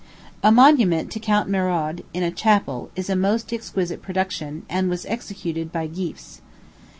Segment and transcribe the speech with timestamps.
[0.41, 5.05] A monument to Count Merode, in a chapel, is a most exquisite production, and was
[5.05, 6.41] executed by Geefs.